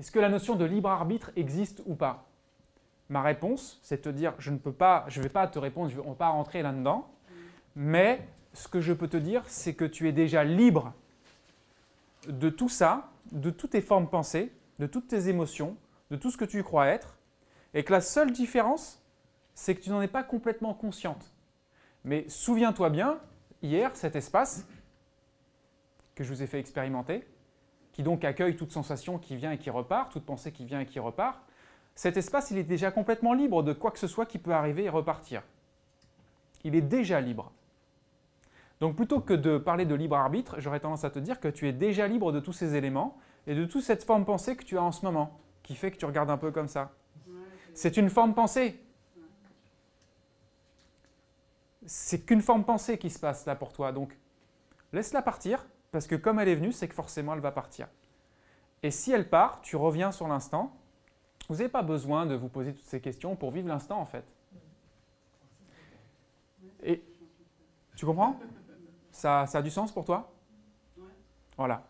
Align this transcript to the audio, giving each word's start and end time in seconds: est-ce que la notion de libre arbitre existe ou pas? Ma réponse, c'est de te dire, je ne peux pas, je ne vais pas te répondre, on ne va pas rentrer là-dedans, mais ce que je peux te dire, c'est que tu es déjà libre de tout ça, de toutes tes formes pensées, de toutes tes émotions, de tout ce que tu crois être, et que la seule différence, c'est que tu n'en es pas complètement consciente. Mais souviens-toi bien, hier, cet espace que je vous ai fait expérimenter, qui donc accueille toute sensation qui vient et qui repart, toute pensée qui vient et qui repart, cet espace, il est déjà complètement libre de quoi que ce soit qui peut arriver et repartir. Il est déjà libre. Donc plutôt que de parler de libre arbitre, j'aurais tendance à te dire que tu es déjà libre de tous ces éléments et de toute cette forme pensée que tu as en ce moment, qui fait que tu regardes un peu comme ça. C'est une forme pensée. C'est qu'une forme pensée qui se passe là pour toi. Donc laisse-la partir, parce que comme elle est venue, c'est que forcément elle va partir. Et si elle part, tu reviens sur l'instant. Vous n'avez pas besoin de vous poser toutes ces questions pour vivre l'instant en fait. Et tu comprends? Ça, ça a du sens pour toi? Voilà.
est-ce 0.00 0.10
que 0.10 0.18
la 0.18 0.30
notion 0.30 0.56
de 0.56 0.64
libre 0.64 0.88
arbitre 0.88 1.30
existe 1.36 1.82
ou 1.84 1.94
pas? 1.94 2.26
Ma 3.10 3.20
réponse, 3.20 3.78
c'est 3.82 3.98
de 3.98 4.02
te 4.02 4.08
dire, 4.08 4.32
je 4.38 4.50
ne 4.50 4.56
peux 4.56 4.72
pas, 4.72 5.04
je 5.08 5.18
ne 5.18 5.24
vais 5.24 5.28
pas 5.28 5.46
te 5.46 5.58
répondre, 5.58 5.92
on 5.98 6.04
ne 6.04 6.08
va 6.08 6.14
pas 6.14 6.28
rentrer 6.30 6.62
là-dedans, 6.62 7.10
mais 7.76 8.26
ce 8.54 8.66
que 8.66 8.80
je 8.80 8.94
peux 8.94 9.08
te 9.08 9.18
dire, 9.18 9.44
c'est 9.46 9.74
que 9.74 9.84
tu 9.84 10.08
es 10.08 10.12
déjà 10.12 10.42
libre 10.42 10.94
de 12.26 12.48
tout 12.48 12.70
ça, 12.70 13.10
de 13.30 13.50
toutes 13.50 13.72
tes 13.72 13.82
formes 13.82 14.08
pensées, 14.08 14.50
de 14.78 14.86
toutes 14.86 15.08
tes 15.08 15.28
émotions, 15.28 15.76
de 16.10 16.16
tout 16.16 16.30
ce 16.30 16.38
que 16.38 16.46
tu 16.46 16.62
crois 16.62 16.86
être, 16.86 17.18
et 17.74 17.84
que 17.84 17.92
la 17.92 18.00
seule 18.00 18.32
différence, 18.32 19.04
c'est 19.54 19.74
que 19.74 19.82
tu 19.82 19.90
n'en 19.90 20.00
es 20.00 20.08
pas 20.08 20.22
complètement 20.22 20.72
consciente. 20.72 21.30
Mais 22.04 22.24
souviens-toi 22.26 22.88
bien, 22.88 23.20
hier, 23.60 23.94
cet 23.96 24.16
espace 24.16 24.66
que 26.14 26.24
je 26.24 26.32
vous 26.32 26.42
ai 26.42 26.46
fait 26.46 26.58
expérimenter, 26.58 27.26
qui 28.00 28.04
donc 28.04 28.24
accueille 28.24 28.56
toute 28.56 28.72
sensation 28.72 29.18
qui 29.18 29.36
vient 29.36 29.52
et 29.52 29.58
qui 29.58 29.68
repart, 29.68 30.10
toute 30.10 30.24
pensée 30.24 30.52
qui 30.52 30.64
vient 30.64 30.80
et 30.80 30.86
qui 30.86 30.98
repart, 30.98 31.38
cet 31.94 32.16
espace, 32.16 32.50
il 32.50 32.56
est 32.56 32.64
déjà 32.64 32.90
complètement 32.90 33.34
libre 33.34 33.62
de 33.62 33.74
quoi 33.74 33.90
que 33.90 33.98
ce 33.98 34.06
soit 34.06 34.24
qui 34.24 34.38
peut 34.38 34.54
arriver 34.54 34.84
et 34.84 34.88
repartir. 34.88 35.42
Il 36.64 36.74
est 36.74 36.80
déjà 36.80 37.20
libre. 37.20 37.52
Donc 38.80 38.96
plutôt 38.96 39.20
que 39.20 39.34
de 39.34 39.58
parler 39.58 39.84
de 39.84 39.94
libre 39.94 40.16
arbitre, 40.16 40.58
j'aurais 40.60 40.80
tendance 40.80 41.04
à 41.04 41.10
te 41.10 41.18
dire 41.18 41.40
que 41.40 41.48
tu 41.48 41.68
es 41.68 41.74
déjà 41.74 42.08
libre 42.08 42.32
de 42.32 42.40
tous 42.40 42.54
ces 42.54 42.74
éléments 42.74 43.18
et 43.46 43.54
de 43.54 43.66
toute 43.66 43.82
cette 43.82 44.04
forme 44.04 44.24
pensée 44.24 44.56
que 44.56 44.64
tu 44.64 44.78
as 44.78 44.82
en 44.82 44.92
ce 44.92 45.04
moment, 45.04 45.38
qui 45.62 45.74
fait 45.74 45.90
que 45.90 45.98
tu 45.98 46.06
regardes 46.06 46.30
un 46.30 46.38
peu 46.38 46.50
comme 46.50 46.68
ça. 46.68 46.92
C'est 47.74 47.98
une 47.98 48.08
forme 48.08 48.32
pensée. 48.32 48.80
C'est 51.84 52.24
qu'une 52.24 52.40
forme 52.40 52.64
pensée 52.64 52.96
qui 52.96 53.10
se 53.10 53.18
passe 53.18 53.44
là 53.44 53.56
pour 53.56 53.74
toi. 53.74 53.92
Donc 53.92 54.16
laisse-la 54.94 55.20
partir, 55.20 55.66
parce 55.92 56.06
que 56.06 56.14
comme 56.14 56.38
elle 56.38 56.48
est 56.48 56.54
venue, 56.54 56.72
c'est 56.72 56.88
que 56.88 56.94
forcément 56.94 57.34
elle 57.34 57.40
va 57.40 57.52
partir. 57.52 57.88
Et 58.82 58.90
si 58.90 59.12
elle 59.12 59.28
part, 59.28 59.60
tu 59.60 59.76
reviens 59.76 60.12
sur 60.12 60.28
l'instant. 60.28 60.76
Vous 61.48 61.56
n'avez 61.56 61.68
pas 61.68 61.82
besoin 61.82 62.26
de 62.26 62.34
vous 62.34 62.48
poser 62.48 62.74
toutes 62.74 62.86
ces 62.86 63.00
questions 63.00 63.34
pour 63.36 63.50
vivre 63.50 63.68
l'instant 63.68 64.00
en 64.00 64.06
fait. 64.06 64.24
Et 66.82 67.02
tu 67.96 68.06
comprends? 68.06 68.38
Ça, 69.10 69.46
ça 69.46 69.58
a 69.58 69.62
du 69.62 69.70
sens 69.70 69.92
pour 69.92 70.04
toi? 70.04 70.32
Voilà. 71.56 71.89